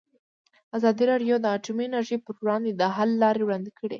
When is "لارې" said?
3.23-3.41